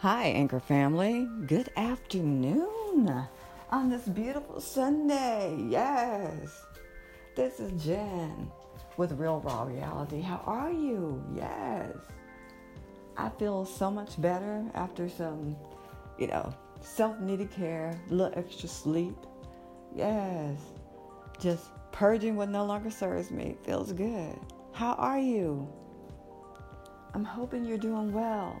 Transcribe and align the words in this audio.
Hi, 0.00 0.28
Anchor 0.28 0.60
family. 0.60 1.28
Good 1.44 1.68
afternoon 1.76 3.26
on 3.70 3.90
this 3.90 4.08
beautiful 4.08 4.58
Sunday. 4.58 5.62
Yes. 5.68 6.64
This 7.36 7.60
is 7.60 7.84
Jen 7.84 8.50
with 8.96 9.12
Real 9.12 9.40
Raw 9.40 9.64
Reality. 9.64 10.22
How 10.22 10.40
are 10.46 10.70
you? 10.70 11.22
Yes. 11.36 11.94
I 13.18 13.28
feel 13.28 13.66
so 13.66 13.90
much 13.90 14.18
better 14.22 14.64
after 14.72 15.06
some, 15.06 15.54
you 16.18 16.28
know, 16.28 16.50
self 16.80 17.20
needed 17.20 17.50
care, 17.50 17.94
a 18.10 18.14
little 18.14 18.38
extra 18.38 18.70
sleep. 18.70 19.18
Yes. 19.94 20.58
Just 21.38 21.72
purging 21.92 22.36
what 22.36 22.48
no 22.48 22.64
longer 22.64 22.90
serves 22.90 23.30
me. 23.30 23.54
Feels 23.64 23.92
good. 23.92 24.38
How 24.72 24.94
are 24.94 25.18
you? 25.18 25.68
I'm 27.12 27.24
hoping 27.24 27.66
you're 27.66 27.76
doing 27.76 28.14
well. 28.14 28.56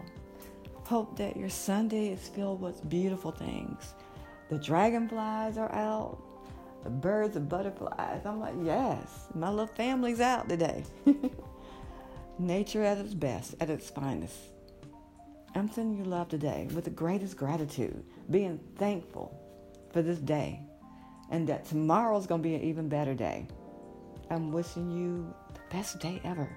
Hope 0.90 1.16
that 1.18 1.36
your 1.36 1.48
Sunday 1.48 2.08
is 2.08 2.26
filled 2.26 2.60
with 2.60 2.88
beautiful 2.88 3.30
things. 3.30 3.94
The 4.48 4.58
dragonflies 4.58 5.56
are 5.56 5.70
out, 5.72 6.18
the 6.82 6.90
birds 6.90 7.36
and 7.36 7.48
butterflies. 7.48 8.22
I'm 8.26 8.40
like, 8.40 8.56
yes, 8.64 9.28
my 9.32 9.50
little 9.50 9.68
family's 9.68 10.20
out 10.20 10.48
today. 10.48 10.82
Nature 12.40 12.82
at 12.82 12.98
its 12.98 13.14
best, 13.14 13.54
at 13.60 13.70
its 13.70 13.88
finest. 13.88 14.36
I'm 15.54 15.70
sending 15.70 15.96
you 15.96 16.10
love 16.10 16.28
today 16.28 16.66
with 16.74 16.86
the 16.86 16.90
greatest 16.90 17.36
gratitude, 17.36 18.02
being 18.28 18.58
thankful 18.76 19.40
for 19.92 20.02
this 20.02 20.18
day, 20.18 20.58
and 21.30 21.48
that 21.48 21.66
tomorrow's 21.66 22.26
going 22.26 22.42
to 22.42 22.48
be 22.48 22.56
an 22.56 22.62
even 22.62 22.88
better 22.88 23.14
day. 23.14 23.46
I'm 24.28 24.50
wishing 24.50 24.90
you 24.90 25.32
the 25.54 25.60
best 25.72 26.00
day 26.00 26.20
ever. 26.24 26.48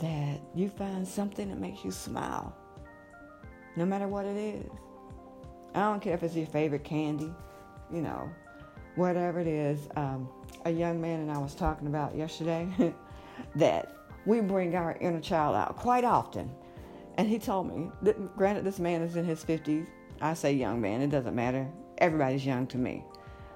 That 0.00 0.42
you 0.54 0.68
find 0.68 1.08
something 1.08 1.48
that 1.48 1.58
makes 1.58 1.82
you 1.82 1.90
smile 1.90 2.54
no 3.76 3.84
matter 3.84 4.08
what 4.08 4.24
it 4.24 4.36
is. 4.36 4.70
I 5.74 5.80
don't 5.80 6.00
care 6.00 6.14
if 6.14 6.22
it's 6.22 6.34
your 6.34 6.46
favorite 6.46 6.84
candy, 6.84 7.32
you 7.92 8.00
know, 8.00 8.30
whatever 8.94 9.40
it 9.40 9.46
is. 9.46 9.88
Um, 9.96 10.28
a 10.64 10.70
young 10.70 11.00
man 11.00 11.20
and 11.20 11.30
I 11.30 11.38
was 11.38 11.54
talking 11.54 11.88
about 11.88 12.16
yesterday 12.16 12.68
that 13.56 13.94
we 14.26 14.40
bring 14.40 14.74
our 14.74 14.96
inner 15.00 15.20
child 15.20 15.56
out 15.56 15.76
quite 15.76 16.04
often. 16.04 16.50
And 17.16 17.28
he 17.28 17.38
told 17.38 17.68
me, 17.68 17.90
that, 18.02 18.36
granted, 18.36 18.64
this 18.64 18.78
man 18.78 19.02
is 19.02 19.16
in 19.16 19.24
his 19.24 19.44
50s. 19.44 19.86
I 20.20 20.34
say 20.34 20.52
young 20.52 20.80
man, 20.80 21.00
it 21.00 21.10
doesn't 21.10 21.34
matter. 21.34 21.68
Everybody's 21.98 22.46
young 22.46 22.66
to 22.68 22.78
me. 22.78 23.04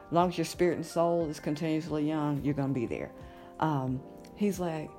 As 0.07 0.13
long 0.13 0.29
as 0.29 0.39
your 0.39 0.45
spirit 0.45 0.77
and 0.77 0.87
soul 0.87 1.29
is 1.29 1.41
continuously 1.41 2.07
young, 2.07 2.43
you're 2.45 2.55
going 2.55 2.73
to 2.73 2.81
be 2.81 2.87
there. 2.87 3.11
Um, 3.61 4.01
he's 4.37 4.61
like, 4.61 4.91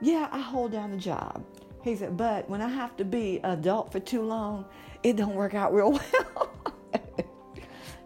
Yeah, 0.00 0.28
I 0.30 0.38
hold 0.40 0.72
down 0.72 0.90
the 0.90 0.96
job. 0.96 1.44
He 1.82 1.96
said, 1.96 2.16
but 2.16 2.48
when 2.48 2.60
I 2.60 2.68
have 2.68 2.96
to 2.96 3.04
be 3.04 3.40
adult 3.44 3.92
for 3.92 4.00
too 4.00 4.22
long, 4.22 4.66
it 5.02 5.16
don't 5.16 5.34
work 5.34 5.54
out 5.54 5.72
real 5.72 5.92
well. 6.12 6.50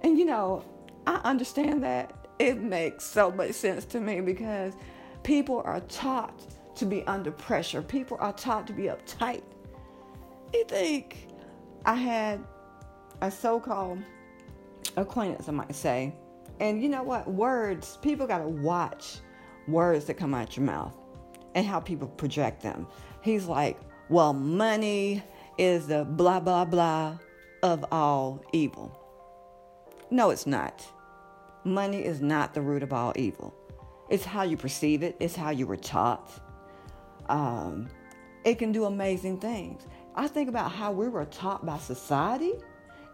and 0.02 0.18
you 0.18 0.24
know, 0.24 0.64
I 1.06 1.16
understand 1.24 1.82
that. 1.82 2.28
It 2.38 2.60
makes 2.60 3.04
so 3.04 3.30
much 3.30 3.52
sense 3.52 3.84
to 3.86 4.00
me 4.00 4.20
because 4.20 4.74
people 5.22 5.62
are 5.64 5.80
taught 5.80 6.46
to 6.76 6.84
be 6.84 7.02
under 7.04 7.30
pressure. 7.30 7.82
People 7.82 8.16
are 8.20 8.32
taught 8.32 8.66
to 8.66 8.72
be 8.72 8.84
uptight. 8.84 9.42
You 10.52 10.64
think 10.64 11.28
I 11.86 11.94
had 11.94 12.44
a 13.20 13.30
so-called 13.30 14.00
acquaintance, 14.96 15.48
I 15.48 15.52
might 15.52 15.74
say. 15.74 16.14
And 16.60 16.82
you 16.82 16.88
know 16.88 17.02
what? 17.02 17.30
Words, 17.30 17.98
people 18.02 18.26
got 18.26 18.38
to 18.38 18.48
watch 18.48 19.18
words 19.68 20.04
that 20.06 20.14
come 20.14 20.34
out 20.34 20.56
your 20.56 20.66
mouth 20.66 20.94
and 21.54 21.66
how 21.66 21.80
people 21.80 22.08
project 22.08 22.62
them 22.62 22.86
he's 23.22 23.46
like, 23.46 23.80
well, 24.08 24.34
money 24.34 25.22
is 25.56 25.86
the 25.86 26.04
blah, 26.04 26.40
blah, 26.40 26.66
blah 26.66 27.16
of 27.62 27.84
all 27.90 28.44
evil. 28.52 28.98
No, 30.10 30.30
it's 30.30 30.46
not. 30.46 30.84
Money 31.64 32.04
is 32.04 32.20
not 32.20 32.52
the 32.52 32.60
root 32.60 32.82
of 32.82 32.92
all 32.92 33.12
evil. 33.16 33.54
It's 34.10 34.24
how 34.24 34.42
you 34.42 34.56
perceive 34.56 35.02
it, 35.02 35.16
it's 35.20 35.34
how 35.34 35.50
you 35.50 35.66
were 35.66 35.76
taught. 35.76 36.30
Um, 37.28 37.88
it 38.44 38.58
can 38.58 38.72
do 38.72 38.84
amazing 38.84 39.38
things. 39.38 39.86
I 40.14 40.26
think 40.26 40.48
about 40.50 40.72
how 40.72 40.92
we 40.92 41.08
were 41.08 41.24
taught 41.24 41.64
by 41.64 41.78
society 41.78 42.52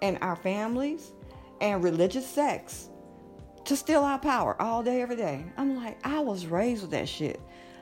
and 0.03 0.19
our 0.23 0.35
families 0.35 1.13
and 1.61 1.85
religious 1.85 2.27
sects 2.27 2.89
to 3.67 3.77
steal 3.77 4.03
our 4.03 4.19
power 4.19 4.61
all 4.61 4.83
day, 4.83 5.03
every 5.03 5.17
day. 5.17 5.45
I'm 5.57 5.77
like, 5.77 5.99
I 6.05 6.21
was 6.21 6.47
raised 6.47 6.83
with 6.83 6.93
that 6.93 7.09
shit. 7.09 7.39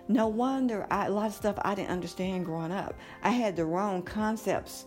No 0.09 0.29
wonder 0.29 0.87
I, 0.91 1.07
a 1.07 1.11
lot 1.11 1.27
of 1.27 1.35
stuff 1.35 1.57
I 1.63 1.75
didn't 1.75 1.91
understand 1.91 2.45
growing 2.45 2.73
up. 2.73 2.95
I 3.23 3.31
had 3.31 3.57
the 3.57 3.65
wrong 3.65 4.03
concepts 4.03 4.87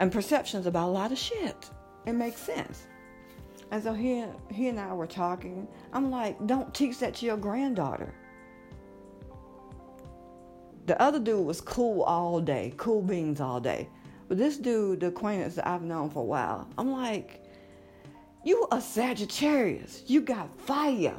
and 0.00 0.12
perceptions 0.12 0.66
about 0.66 0.88
a 0.88 0.92
lot 0.92 1.12
of 1.12 1.18
shit. 1.18 1.68
It 2.06 2.12
makes 2.12 2.40
sense. 2.40 2.86
And 3.70 3.82
so 3.82 3.92
he, 3.92 4.24
he 4.50 4.68
and 4.68 4.78
I 4.78 4.92
were 4.92 5.06
talking. 5.06 5.66
I'm 5.92 6.10
like, 6.10 6.46
don't 6.46 6.72
teach 6.72 6.98
that 6.98 7.14
to 7.14 7.26
your 7.26 7.36
granddaughter. 7.36 8.14
The 10.86 11.00
other 11.00 11.18
dude 11.18 11.46
was 11.46 11.60
cool 11.60 12.02
all 12.02 12.40
day, 12.40 12.74
cool 12.76 13.02
beans 13.02 13.40
all 13.40 13.58
day. 13.58 13.88
But 14.28 14.38
this 14.38 14.58
dude, 14.58 15.00
the 15.00 15.08
acquaintance 15.08 15.54
that 15.56 15.66
I've 15.66 15.82
known 15.82 16.10
for 16.10 16.20
a 16.20 16.26
while, 16.26 16.68
I'm 16.78 16.92
like, 16.92 17.42
you 18.44 18.68
a 18.70 18.80
Sagittarius. 18.80 20.04
You 20.06 20.20
got 20.20 20.54
fire 20.60 21.16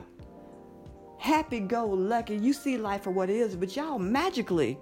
happy 1.18 1.60
go 1.60 1.86
lucky. 1.86 2.36
You 2.36 2.54
see 2.54 2.78
life 2.78 3.04
for 3.04 3.12
what 3.12 3.30
it 3.30 3.36
is, 3.36 3.56
but 3.56 3.76
y'all 3.76 4.00
magically 4.00 4.78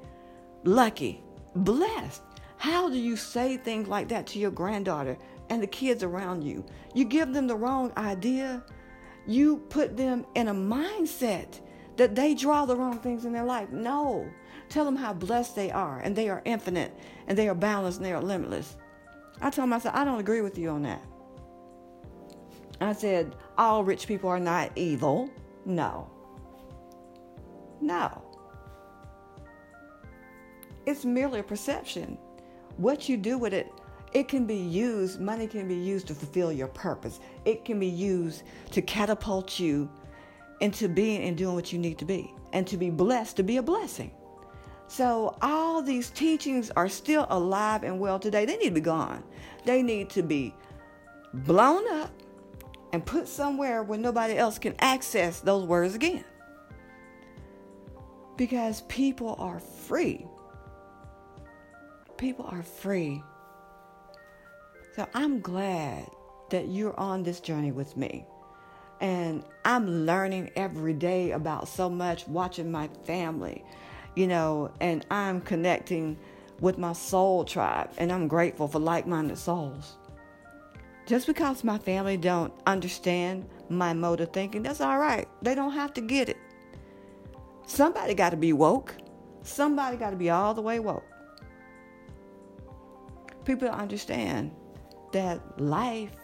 lucky, 0.64 1.24
blessed. 1.56 2.22
How 2.58 2.90
do 2.90 2.98
you 2.98 3.16
say 3.16 3.58
things 3.58 3.88
like 3.88 4.08
that 4.10 4.28
to 4.28 4.40
your 4.40 4.52
granddaughter 4.52 5.18
and 5.50 5.62
the 5.62 5.68
kids 5.68 6.04
around 6.04 6.44
you? 6.44 6.66
You 6.94 7.06
give 7.06 7.34
them 7.34 7.48
the 7.48 7.56
wrong 7.56 7.92
idea. 7.98 8.64
You 9.28 9.58
put 9.70 9.98
them 9.98 10.26
in 10.36 10.48
a 10.48 10.54
mindset 10.54 11.60
that 11.98 12.16
they 12.16 12.34
draw 12.34 12.66
the 12.66 12.76
wrong 12.76 13.00
things 13.00 13.26
in 13.26 13.34
their 13.34 13.44
life. 13.44 13.70
No. 13.72 14.30
Tell 14.70 14.86
them 14.86 14.96
how 14.96 15.14
blessed 15.14 15.56
they 15.56 15.72
are 15.72 16.00
and 16.00 16.16
they 16.16 16.30
are 16.30 16.42
infinite 16.46 16.98
and 17.28 17.38
they 17.38 17.48
are 17.50 17.56
boundless 17.56 17.98
and 17.98 18.06
they 18.06 18.14
are 18.14 18.22
limitless. 18.22 18.78
I 19.42 19.50
told 19.50 19.70
myself, 19.70 19.96
I 19.96 20.06
don't 20.06 20.20
agree 20.20 20.42
with 20.42 20.58
you 20.58 20.70
on 20.70 20.84
that. 20.84 21.04
I 22.82 22.94
said, 22.94 23.36
all 23.58 23.84
rich 23.84 24.08
people 24.08 24.30
are 24.30 24.40
not 24.40 24.72
evil. 24.76 25.30
No. 25.66 26.10
No. 27.84 28.22
It's 30.86 31.04
merely 31.04 31.42
a 31.42 31.44
perception. 31.44 32.18
What 32.78 33.10
you 33.10 33.18
do 33.18 33.38
with 33.38 33.54
it, 33.54 33.72
it 34.14 34.30
can 34.30 34.46
be 34.46 34.56
used, 34.56 35.20
money 35.20 35.48
can 35.48 35.68
be 35.68 35.76
used 35.76 36.08
to 36.08 36.16
fulfill 36.16 36.54
your 36.54 36.70
purpose. 36.70 37.20
It 37.44 37.66
can 37.66 37.80
be 37.80 37.88
used 37.88 38.44
to 38.72 38.82
catapult 38.82 39.60
you 39.60 39.90
into 40.62 40.88
being 40.88 41.24
and 41.24 41.38
doing 41.38 41.56
what 41.56 41.74
you 41.74 41.80
need 41.80 41.98
to 41.98 42.06
be 42.06 42.34
and 42.54 42.66
to 42.68 42.78
be 42.78 42.90
blessed, 42.90 43.36
to 43.38 43.44
be 43.44 43.58
a 43.58 43.64
blessing. 43.64 44.12
So, 44.88 45.36
all 45.42 45.82
these 45.82 46.10
teachings 46.10 46.72
are 46.72 46.88
still 46.88 47.26
alive 47.30 47.84
and 47.84 48.00
well 48.00 48.18
today. 48.20 48.46
They 48.46 48.56
need 48.58 48.70
to 48.70 48.72
be 48.72 48.82
gone. 48.82 49.24
They 49.66 49.82
need 49.82 50.10
to 50.12 50.24
be 50.24 50.56
blown 51.34 51.86
up 51.98 52.12
and 52.94 53.06
put 53.06 53.28
somewhere 53.28 53.84
where 53.84 54.00
nobody 54.00 54.38
else 54.38 54.58
can 54.58 54.76
access 54.80 55.42
those 55.42 55.66
words 55.66 55.96
again 55.96 56.24
because 58.38 58.82
people 58.84 59.36
are 59.40 59.60
free. 59.60 60.26
People 62.18 62.46
are 62.46 62.64
free. 62.64 63.22
So 64.96 65.08
I'm 65.14 65.42
glad 65.42 66.08
that 66.50 66.68
you're 66.68 66.98
on 67.00 67.24
this 67.24 67.40
journey 67.40 67.72
with 67.72 67.98
me. 67.98 68.26
And 69.02 69.44
I'm 69.66 70.06
learning 70.06 70.52
every 70.56 70.94
day 70.94 71.32
about 71.32 71.68
so 71.68 71.90
much, 71.90 72.28
watching 72.28 72.72
my 72.72 72.88
family, 73.06 73.64
you 74.16 74.28
know, 74.28 74.72
and 74.80 75.06
I'm 75.10 75.42
connecting 75.42 76.18
with 76.60 76.78
my 76.78 76.94
soul 76.94 77.44
tribe, 77.44 77.90
and 77.98 78.12
I'm 78.12 78.28
grateful 78.28 78.68
for 78.68 78.80
like 78.80 79.06
minded 79.06 79.38
souls. 79.38 79.98
Just 81.06 81.28
because 81.28 81.64
my 81.64 81.78
family 81.78 82.16
don't 82.16 82.54
understand 82.66 83.46
my 83.68 83.94
mode 83.94 84.22
of 84.22 84.32
thinking, 84.32 84.64
that's 84.64 84.80
all 84.80 84.98
right. 84.98 85.28
They 85.42 85.56
don't 85.56 85.74
have 85.74 85.94
to 85.96 86.02
get 86.02 86.30
it. 86.30 86.38
Somebody 87.66 88.14
got 88.14 88.32
to 88.32 88.38
be 88.38 88.54
woke. 88.54 88.96
Somebody 89.44 89.98
got 89.98 90.12
to 90.12 90.16
be 90.16 90.30
all 90.30 90.54
the 90.54 90.62
way 90.62 90.80
woke. 90.80 91.04
People 93.46 93.70
understand 93.70 94.52
that 95.12 95.62
life 95.62 96.16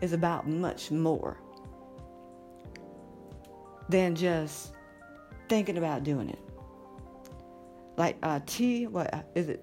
is 0.00 0.12
about 0.12 0.48
much 0.48 0.90
more 0.90 1.38
than 3.88 4.14
just 4.14 4.72
thinking 5.48 5.78
about 5.78 6.04
doing 6.04 6.28
it. 6.28 6.38
Like 7.96 8.16
uh, 8.22 8.40
T, 8.46 8.86
what 8.86 9.12
uh, 9.14 9.22
is 9.34 9.48
it? 9.48 9.62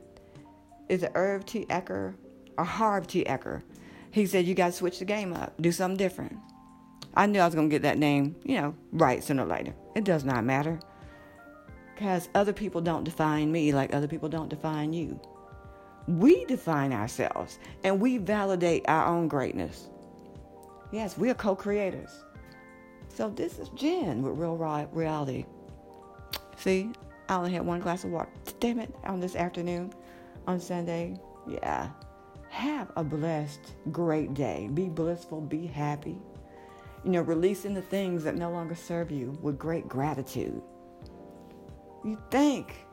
Is 0.89 1.03
it 1.03 1.11
Irv 1.13 1.45
T. 1.45 1.65
Eker 1.65 2.15
or 2.57 2.63
Harv 2.63 3.07
T. 3.07 3.23
Eker? 3.25 3.61
He 4.11 4.25
said 4.25 4.45
you 4.45 4.55
got 4.55 4.67
to 4.67 4.71
switch 4.71 4.99
the 4.99 5.05
game 5.05 5.33
up, 5.33 5.53
do 5.61 5.71
something 5.71 5.97
different. 5.97 6.37
I 7.15 7.25
knew 7.25 7.39
I 7.39 7.45
was 7.45 7.53
gonna 7.53 7.67
get 7.67 7.83
that 7.83 7.97
name, 7.97 8.35
you 8.43 8.59
know, 8.59 8.75
right 8.91 9.23
sooner 9.23 9.43
or 9.43 9.47
later. 9.47 9.73
It 9.95 10.03
does 10.03 10.23
not 10.23 10.43
matter. 10.43 10.79
Because 11.93 12.29
other 12.33 12.53
people 12.53 12.81
don't 12.81 13.03
define 13.03 13.51
me 13.51 13.71
like 13.71 13.93
other 13.93 14.07
people 14.07 14.29
don't 14.29 14.49
define 14.49 14.93
you. 14.93 15.19
We 16.07 16.45
define 16.45 16.91
ourselves 16.91 17.59
and 17.83 17.99
we 17.99 18.17
validate 18.17 18.85
our 18.87 19.05
own 19.05 19.27
greatness. 19.27 19.87
Yes, 20.91 21.17
we 21.17 21.29
are 21.29 21.35
co 21.35 21.55
creators. 21.55 22.23
So 23.09 23.29
this 23.29 23.59
is 23.59 23.69
Jen 23.69 24.21
with 24.23 24.37
Real 24.37 24.57
Reality. 24.91 25.45
See, 26.57 26.91
I 27.29 27.35
only 27.35 27.53
had 27.53 27.65
one 27.65 27.79
glass 27.79 28.03
of 28.03 28.11
water. 28.11 28.29
Damn 28.59 28.79
it, 28.79 28.93
on 29.03 29.19
this 29.19 29.35
afternoon, 29.35 29.93
on 30.47 30.59
Sunday. 30.59 31.17
Yeah. 31.47 31.89
Have 32.49 32.91
a 32.95 33.03
blessed, 33.03 33.73
great 33.91 34.33
day. 34.33 34.69
Be 34.73 34.87
blissful, 34.87 35.41
be 35.41 35.65
happy. 35.65 36.17
You 37.03 37.11
know, 37.11 37.21
releasing 37.21 37.73
the 37.73 37.81
things 37.81 38.23
that 38.23 38.35
no 38.35 38.51
longer 38.51 38.75
serve 38.75 39.11
you 39.11 39.37
with 39.41 39.57
great 39.57 39.87
gratitude. 39.87 40.61
You 42.03 42.17
thank 42.29 42.85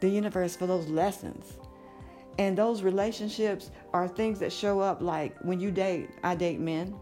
the 0.00 0.08
universe 0.08 0.56
for 0.56 0.66
those 0.66 0.88
lessons. 0.88 1.58
And 2.38 2.56
those 2.56 2.82
relationships 2.82 3.70
are 3.92 4.06
things 4.06 4.38
that 4.40 4.52
show 4.52 4.78
up 4.80 5.02
like 5.02 5.36
when 5.40 5.58
you 5.58 5.70
date, 5.70 6.10
I 6.22 6.34
date 6.34 6.60
men. 6.60 6.94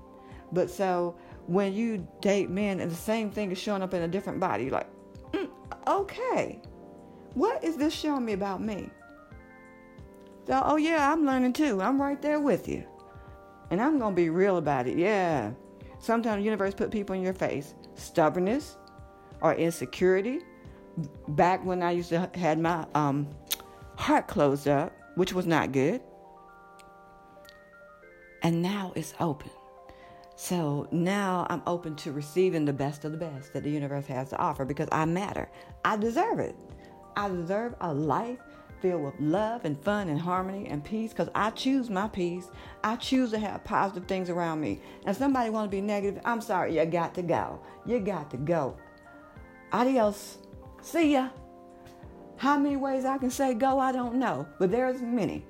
But 0.52 0.70
so 0.70 1.16
when 1.46 1.74
you 1.74 2.06
date 2.20 2.48
men 2.48 2.80
and 2.80 2.90
the 2.90 2.96
same 2.96 3.30
thing 3.30 3.52
is 3.52 3.58
showing 3.58 3.82
up 3.82 3.92
in 3.92 4.02
a 4.02 4.08
different 4.08 4.40
body, 4.40 4.64
you're 4.64 4.72
like, 4.72 4.88
mm, 5.32 5.48
okay, 5.86 6.60
what 7.34 7.62
is 7.62 7.76
this 7.76 7.92
showing 7.92 8.24
me 8.24 8.32
about 8.32 8.62
me? 8.62 8.88
So, 10.46 10.62
oh 10.64 10.76
yeah, 10.76 11.12
I'm 11.12 11.26
learning 11.26 11.52
too. 11.52 11.82
I'm 11.82 12.00
right 12.00 12.20
there 12.22 12.40
with 12.40 12.68
you. 12.68 12.84
And 13.70 13.80
I'm 13.80 13.98
going 13.98 14.12
to 14.12 14.16
be 14.16 14.30
real 14.30 14.58
about 14.58 14.86
it. 14.86 14.96
Yeah. 14.96 15.50
Sometimes 15.98 16.40
the 16.40 16.44
universe 16.44 16.72
put 16.72 16.90
people 16.90 17.16
in 17.16 17.22
your 17.22 17.34
face. 17.34 17.74
Stubbornness 17.94 18.76
or 19.42 19.54
insecurity. 19.54 20.40
Back 21.28 21.64
when 21.64 21.82
I 21.82 21.92
used 21.92 22.08
to 22.10 22.30
had 22.34 22.58
my 22.58 22.86
um, 22.94 23.28
heart 23.96 24.28
closed 24.28 24.68
up, 24.68 24.92
which 25.14 25.32
was 25.32 25.46
not 25.46 25.72
good. 25.72 26.00
And 28.42 28.62
now 28.62 28.92
it's 28.94 29.14
open. 29.18 29.50
So 30.36 30.86
now 30.90 31.46
I'm 31.48 31.62
open 31.66 31.96
to 31.96 32.12
receiving 32.12 32.66
the 32.66 32.72
best 32.72 33.04
of 33.04 33.12
the 33.12 33.18
best 33.18 33.54
that 33.54 33.62
the 33.62 33.70
universe 33.70 34.06
has 34.06 34.28
to 34.30 34.38
offer 34.38 34.64
because 34.64 34.88
I 34.92 35.06
matter. 35.06 35.48
I 35.84 35.96
deserve 35.96 36.38
it. 36.38 36.54
I 37.16 37.28
deserve 37.28 37.74
a 37.80 37.92
life 37.92 38.38
filled 38.80 39.02
with 39.02 39.14
love 39.18 39.64
and 39.64 39.82
fun 39.82 40.08
and 40.10 40.20
harmony 40.20 40.66
and 40.68 40.84
peace 40.84 41.10
because 41.10 41.30
I 41.34 41.50
choose 41.50 41.88
my 41.88 42.08
peace. 42.08 42.48
I 42.84 42.96
choose 42.96 43.30
to 43.30 43.38
have 43.38 43.64
positive 43.64 44.06
things 44.06 44.28
around 44.28 44.60
me. 44.60 44.80
And 45.06 45.16
somebody 45.16 45.48
want 45.48 45.70
to 45.70 45.74
be 45.74 45.80
negative, 45.80 46.20
I'm 46.26 46.42
sorry, 46.42 46.78
you 46.78 46.84
got 46.84 47.14
to 47.14 47.22
go. 47.22 47.58
You 47.86 47.98
got 48.00 48.30
to 48.32 48.36
go. 48.36 48.76
Adios. 49.72 50.38
See 50.86 51.14
ya. 51.14 51.30
How 52.36 52.56
many 52.56 52.76
ways 52.76 53.04
I 53.04 53.18
can 53.18 53.28
say 53.28 53.54
go, 53.54 53.80
I 53.80 53.90
don't 53.90 54.14
know, 54.14 54.46
but 54.60 54.70
there's 54.70 55.02
many. 55.02 55.44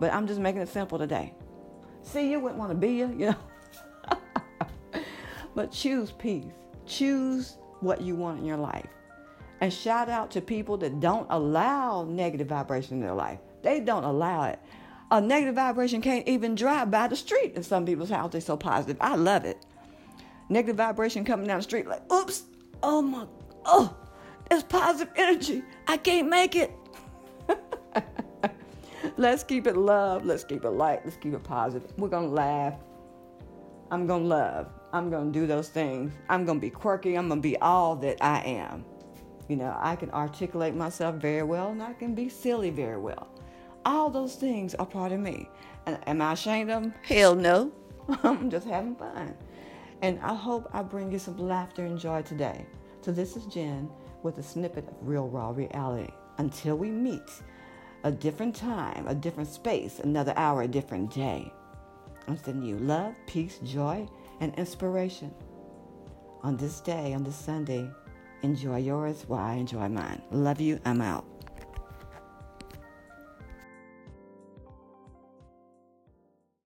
But 0.00 0.12
I'm 0.12 0.26
just 0.26 0.40
making 0.40 0.62
it 0.62 0.68
simple 0.68 0.98
today. 0.98 1.32
See 2.02 2.28
you, 2.28 2.40
wouldn't 2.40 2.58
want 2.58 2.72
to 2.72 2.76
be 2.76 2.94
you, 2.94 3.06
you 3.16 3.26
know. 3.26 3.36
but 5.54 5.70
choose 5.70 6.10
peace. 6.10 6.52
Choose 6.86 7.56
what 7.78 8.00
you 8.00 8.16
want 8.16 8.40
in 8.40 8.44
your 8.44 8.56
life. 8.56 8.88
And 9.60 9.72
shout 9.72 10.08
out 10.08 10.32
to 10.32 10.40
people 10.40 10.76
that 10.78 10.98
don't 10.98 11.28
allow 11.30 12.02
negative 12.02 12.48
vibration 12.48 12.94
in 12.94 13.00
their 13.00 13.14
life. 13.14 13.38
They 13.62 13.78
don't 13.78 14.04
allow 14.04 14.46
it. 14.46 14.58
A 15.12 15.20
negative 15.20 15.54
vibration 15.54 16.02
can't 16.02 16.26
even 16.26 16.56
drive 16.56 16.90
by 16.90 17.06
the 17.06 17.16
street 17.16 17.54
in 17.54 17.62
some 17.62 17.86
people's 17.86 18.10
house. 18.10 18.32
They're 18.32 18.40
so 18.40 18.56
positive. 18.56 18.96
I 19.00 19.14
love 19.14 19.44
it. 19.44 19.64
Negative 20.48 20.76
vibration 20.76 21.24
coming 21.24 21.46
down 21.46 21.58
the 21.58 21.62
street, 21.62 21.86
like, 21.86 22.12
oops, 22.12 22.42
oh 22.82 23.02
my, 23.02 23.26
oh, 23.66 23.96
there's 24.50 24.64
positive 24.64 25.14
energy. 25.16 25.62
I 25.86 25.96
can't 25.96 26.28
make 26.28 26.56
it. 26.56 26.72
Let's 29.16 29.44
keep 29.44 29.66
it 29.68 29.76
love. 29.76 30.26
Let's 30.26 30.42
keep 30.42 30.64
it 30.64 30.70
light. 30.70 31.02
Let's 31.04 31.16
keep 31.16 31.34
it 31.34 31.44
positive. 31.44 31.92
We're 31.96 32.08
going 32.08 32.28
to 32.28 32.34
laugh. 32.34 32.74
I'm 33.92 34.06
going 34.08 34.24
to 34.24 34.28
love. 34.28 34.68
I'm 34.92 35.08
going 35.08 35.32
to 35.32 35.38
do 35.38 35.46
those 35.46 35.68
things. 35.68 36.12
I'm 36.28 36.44
going 36.44 36.58
to 36.58 36.60
be 36.60 36.70
quirky. 36.70 37.16
I'm 37.16 37.28
going 37.28 37.40
to 37.40 37.48
be 37.48 37.56
all 37.58 37.94
that 37.96 38.18
I 38.20 38.40
am. 38.40 38.84
You 39.48 39.56
know, 39.56 39.76
I 39.80 39.94
can 39.94 40.10
articulate 40.10 40.74
myself 40.74 41.16
very 41.16 41.44
well 41.44 41.68
and 41.70 41.82
I 41.82 41.92
can 41.92 42.14
be 42.14 42.28
silly 42.28 42.70
very 42.70 42.98
well. 42.98 43.28
All 43.84 44.10
those 44.10 44.34
things 44.34 44.74
are 44.74 44.86
part 44.86 45.12
of 45.12 45.20
me. 45.20 45.48
And 45.86 45.98
am 46.08 46.20
I 46.20 46.32
ashamed 46.32 46.70
of 46.70 46.82
them? 46.82 46.94
Hell 47.02 47.36
no. 47.36 47.72
I'm 48.24 48.50
just 48.50 48.66
having 48.66 48.96
fun. 48.96 49.34
And 50.02 50.18
I 50.20 50.34
hope 50.34 50.68
I 50.72 50.82
bring 50.82 51.12
you 51.12 51.20
some 51.20 51.38
laughter 51.38 51.84
and 51.84 51.98
joy 51.98 52.22
today. 52.22 52.66
So 53.02 53.12
this 53.12 53.36
is 53.36 53.46
Jen 53.46 53.88
with 54.22 54.38
a 54.38 54.42
snippet 54.42 54.88
of 54.88 54.94
real 55.00 55.28
raw 55.28 55.50
reality. 55.50 56.12
Until 56.38 56.76
we 56.76 56.90
meet, 56.90 57.30
a 58.04 58.10
different 58.10 58.56
time, 58.56 59.06
a 59.06 59.14
different 59.14 59.48
space, 59.48 59.98
another 59.98 60.32
hour, 60.36 60.62
a 60.62 60.68
different 60.68 61.12
day. 61.12 61.52
I'm 62.26 62.36
sending 62.36 62.68
you 62.68 62.78
love, 62.78 63.14
peace, 63.26 63.58
joy, 63.64 64.08
and 64.40 64.54
inspiration 64.54 65.34
on 66.42 66.56
this 66.56 66.80
day, 66.80 67.12
on 67.12 67.22
this 67.22 67.36
Sunday, 67.36 67.90
Enjoy 68.42 68.78
yours 68.78 69.24
while 69.28 69.44
I 69.44 69.54
enjoy 69.54 69.88
mine. 69.88 70.22
Love 70.30 70.60
you. 70.60 70.80
I'm 70.86 71.02
out. 71.02 71.26